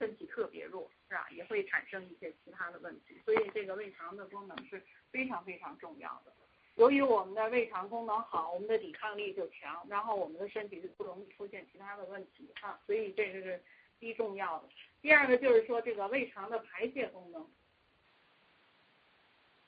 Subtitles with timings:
[0.00, 1.28] 身体特别弱，是吧？
[1.30, 3.20] 也会产生一些其他的问题。
[3.22, 6.32] 所以这个胃肠的功能是非常非常重要的。
[6.76, 12.80] 由于我们的胃肠功能好，我们的抵抗力就强，然后我们的身体就不容易出现其他的问题啊。
[12.86, 13.62] 所以这个是
[13.98, 14.68] 第一重要的。
[15.02, 17.46] 第二个就是说这个胃肠的排泄功能。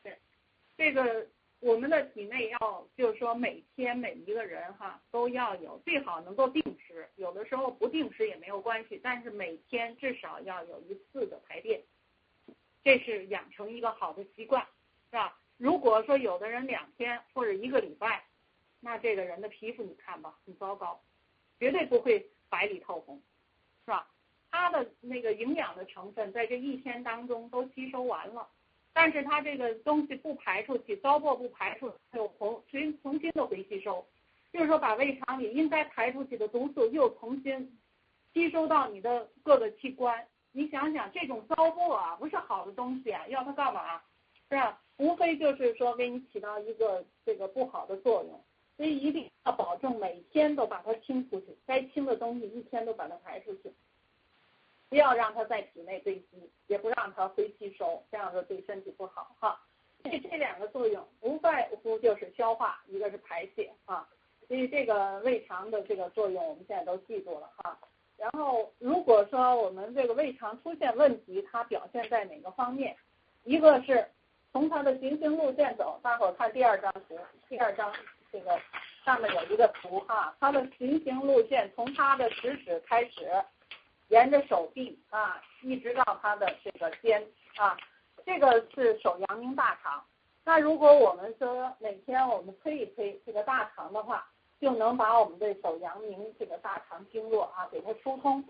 [0.02, 0.18] 对，
[0.78, 1.28] 这个。
[1.62, 11.80] 我们的体内要就是说每天每一个人哈都要有最好能够定时，有的时候不定时也没有关系，但是每天至少要有一次的排便，
[12.82, 14.66] 这是养成一个好的习惯，
[15.08, 15.38] 是吧？
[15.56, 18.24] 如果说有的人两天或者一个礼拜，
[18.80, 21.00] 那这个人的皮肤你看吧很糟糕，
[21.60, 23.22] 绝对不会白里透红，
[23.84, 24.10] 是吧？
[24.50, 28.48] 他的那个营养的成分在这一天当中都吸收完了。
[28.92, 34.06] 但是它这个东西不排出去，糟粕不排出，又重重重新的回吸收，
[34.52, 37.78] 就是说把胃肠里应该排出去的毒素又重新
[38.34, 40.26] 吸收到你的各个器官。
[40.52, 44.02] 你想想，这种糟粕啊，不是好的东西啊，要它干嘛？
[44.50, 44.78] 是吧？
[44.98, 48.44] 无非就是说给你起到一个这个不好的作用，
[48.76, 53.72] 所以一定要保证每天都把它清出去，该清的东西一天都把它排出去。
[54.92, 59.58] 不要让它在体内堆积，也不让它回吸收，这样子对身体不好哈。
[60.04, 64.06] 这这两个作用无外乎就是消化，一个是排泄啊。
[64.46, 67.78] 所以这个胃肠的这个作用，我们现在都记住了哈。
[68.18, 72.94] 然后如果说我们这个胃肠出现问题，它表现在哪个方面？
[73.44, 74.06] 一个是
[74.52, 77.90] 从它的行星路线走，大伙看第二张图，第二张
[78.30, 78.60] 这个
[79.06, 83.32] 上面有一个图哈，它的行星路线从它的食指开始。
[84.12, 87.74] 沿着手臂啊，一直到他的这个肩啊，
[88.26, 90.04] 这个是手阳明大肠。
[90.44, 94.28] 那如果我们说哪天我们推一推这个大肠的话，
[94.60, 98.44] 就能把我们的手阳明这个大肠经络啊给它疏通。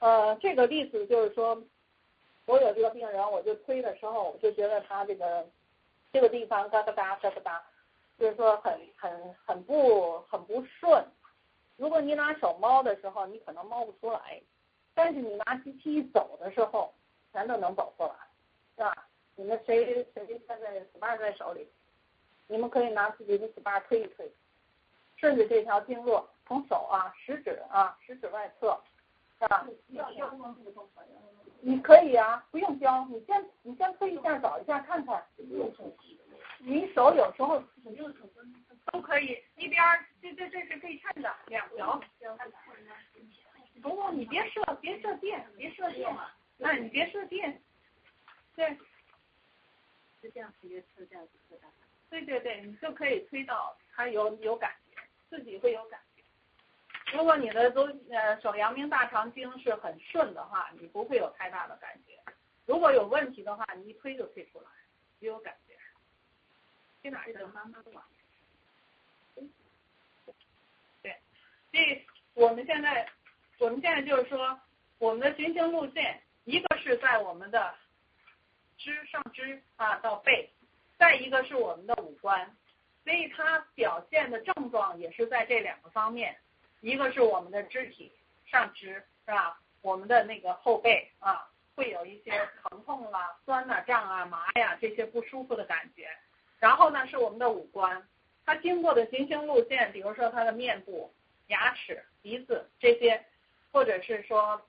[0.00, 1.62] 呃，这个例子就是说，
[2.46, 5.46] 我有这个病人，我就推的时候，我就觉得他这个
[6.12, 7.62] 这个地方嘎嘎哒嘎嘎哒，
[8.18, 11.06] 就是说很很很不很不顺。
[11.76, 14.42] 如果你拿手摸的时候，你可能摸不出来。
[14.94, 16.94] 但是你拿机器一走的时候，
[17.32, 18.14] 全都能走出来，
[18.76, 19.06] 是吧？
[19.36, 19.84] 你们谁
[20.14, 21.68] 谁现在 SPA 在手里，
[22.46, 24.32] 你们可以拿自己的 SPA 推一推，
[25.16, 28.80] 顺着这条经络，从手啊、食指啊、食指外侧，
[29.40, 29.66] 是吧？
[31.60, 35.26] 你可以啊，不用教，你先你先推一下，找一下看看。
[36.58, 37.60] 你手有时候
[38.92, 39.82] 都可以，一边
[40.22, 42.00] 这这这是对称的，两条。
[43.82, 46.16] 不，你别设，别设电，别设电，
[46.62, 47.60] 哎，你别设电，
[48.54, 48.70] 对，
[50.22, 51.64] 是这样直接推这样子推的。
[52.08, 54.96] 对对对，你就可以推到它有有感觉，
[55.28, 56.22] 自己会有感觉。
[57.16, 62.18] 如果你的都呃手阳明大肠经是很顺的话，你不会有太大的感觉。
[62.66, 64.70] 如果有问题的话，你一推就推出来，
[65.20, 65.74] 就有感觉。
[67.02, 67.48] 去哪去了？
[67.48, 68.04] 慢慢往。
[71.02, 71.20] 对，
[71.70, 73.06] 这我们现在。
[73.58, 74.60] 我们现在就是说，
[74.98, 77.74] 我们的行星路线，一个是在我们的
[78.76, 80.50] 肢上肢啊到背，
[80.98, 82.54] 再一个是我们的五官，
[83.04, 86.36] 所以它表现的症状也是在这两个方面，
[86.80, 88.12] 一个是我们的肢体
[88.44, 89.60] 上肢是吧？
[89.82, 92.30] 我们的那个后背啊会有一些
[92.62, 96.08] 疼痛啦、酸呐、胀啊、麻呀这些不舒服的感觉，
[96.58, 98.06] 然后呢是我们的五官，
[98.44, 101.14] 它经过的行星路线，比如说它的面部、
[101.46, 103.24] 牙齿、鼻子这些。
[103.74, 104.62] 或者是说，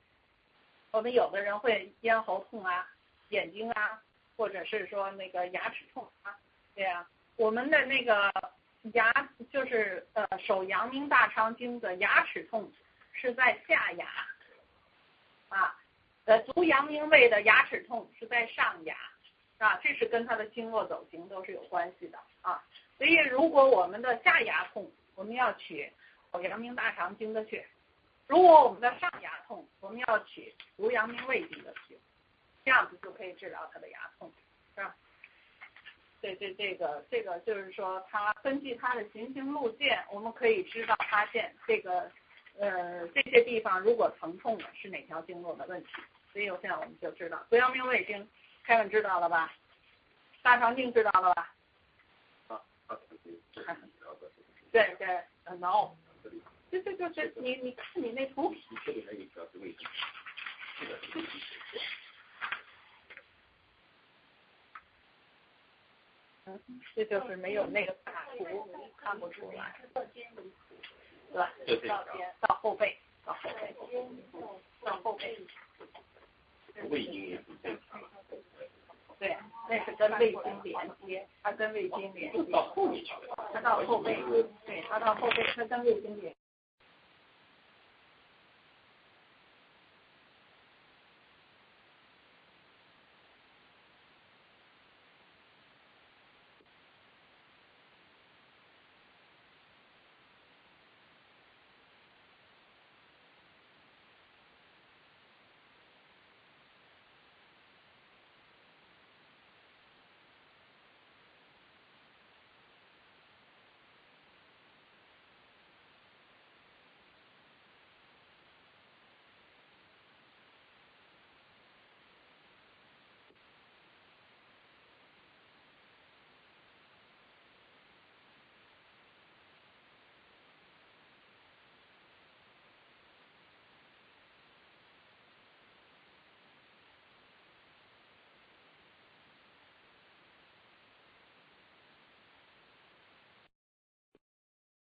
[0.89, 2.89] 我们有的人会咽喉痛啊，
[3.29, 4.01] 眼睛啊，
[4.35, 6.35] 或者是说那个牙齿痛啊，
[6.73, 8.33] 对呀，我们的那个
[8.93, 9.13] 牙
[9.51, 12.71] 就是呃手阳明大肠经的牙齿痛
[13.13, 14.07] 是在下牙，
[15.49, 15.77] 啊，
[16.23, 18.95] 呃足阳明胃的牙齿痛是在上牙，
[19.59, 22.59] 啊，这是跟它的经络走形都是有关系的啊，
[22.97, 25.93] 所以如果我们的下牙痛，我们要取
[26.31, 27.63] 手阳明大肠经的血。
[28.27, 31.95] 如果我们的上牙痛，我们要取足阳明胃经的穴，
[32.63, 34.31] 这样子就可以治疗他的牙痛，
[34.75, 34.95] 是吧？
[36.21, 42.11] 对对，这个这个就是说，它根据它的行星路线，我们可以知道发现这个
[42.57, 45.89] 呃这些地方如果疼痛的是哪条经络的问题。
[46.33, 48.27] 所以现在我们就知道足阳明胃经，
[48.63, 49.53] 凯文知道了吧？
[50.41, 51.53] 大肠经知道了吧？
[52.47, 52.61] 啊，
[54.71, 55.23] 对对
[55.59, 55.95] ，no。
[56.95, 58.53] 就是你你看你那图，
[58.85, 59.85] 这里还有个位置，
[60.79, 60.99] 这个
[66.47, 66.59] 嗯，
[66.95, 67.35] 这就是。
[67.35, 70.05] 没有那个大图，看不出来，对
[71.33, 71.51] 吧？
[71.87, 73.75] 到肩到后背，到后背，
[74.83, 75.39] 到后背，
[76.89, 77.43] 胃经也是。
[77.63, 77.99] 正常。
[79.17, 79.35] 对，
[79.69, 79.91] 那是。
[79.95, 82.51] 跟胃经连接，它跟胃经连接。
[82.51, 83.49] 到后面去了。
[83.51, 84.21] 它到后背，
[84.65, 86.34] 对，它到后背，它跟胃经连